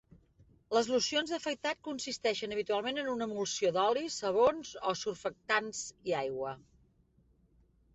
[0.75, 6.61] Les locions d'afaitat consisteixen habitualment en una emulsió d'olis, sabons o surfactants, i aigua.